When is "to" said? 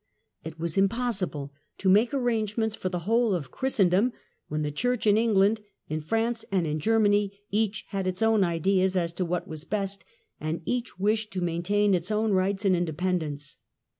1.77-1.87, 9.13-9.25, 11.33-11.41